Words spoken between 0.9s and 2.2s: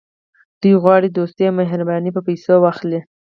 دوستي او مهرباني